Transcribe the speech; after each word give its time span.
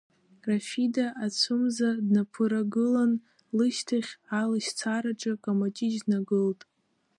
Рафида 0.47 1.05
ацәымза 1.25 1.89
днаԥырагылан, 2.05 3.11
лышьҭахь 3.57 4.11
алашьцараҿы 4.39 5.33
Камаҷыҷ 5.43 5.95
днагылт. 6.03 6.61